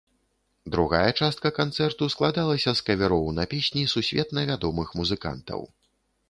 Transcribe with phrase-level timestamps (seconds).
[0.75, 5.61] Другая частка канцэрту складалася з кавероў на песні сусветна вядомых музыкантаў.